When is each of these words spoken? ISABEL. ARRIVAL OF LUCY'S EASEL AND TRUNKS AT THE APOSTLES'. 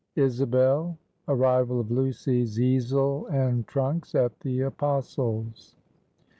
ISABEL. 0.17 0.97
ARRIVAL 1.27 1.79
OF 1.79 1.91
LUCY'S 1.91 2.59
EASEL 2.59 3.27
AND 3.27 3.67
TRUNKS 3.67 4.15
AT 4.15 4.39
THE 4.39 4.61
APOSTLES'. 4.61 5.75